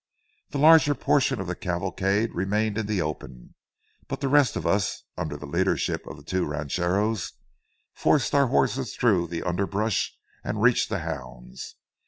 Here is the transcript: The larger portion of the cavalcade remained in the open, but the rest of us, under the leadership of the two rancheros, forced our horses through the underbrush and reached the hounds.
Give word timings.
The 0.49 0.57
larger 0.57 0.95
portion 0.95 1.39
of 1.39 1.45
the 1.45 1.55
cavalcade 1.55 2.33
remained 2.33 2.79
in 2.79 2.87
the 2.87 3.03
open, 3.03 3.53
but 4.07 4.19
the 4.19 4.29
rest 4.29 4.55
of 4.55 4.65
us, 4.65 5.03
under 5.15 5.37
the 5.37 5.45
leadership 5.45 6.07
of 6.07 6.17
the 6.17 6.23
two 6.23 6.43
rancheros, 6.43 7.33
forced 7.93 8.33
our 8.33 8.47
horses 8.47 8.95
through 8.95 9.27
the 9.27 9.43
underbrush 9.43 10.17
and 10.43 10.59
reached 10.59 10.89
the 10.89 11.01
hounds. 11.01 11.75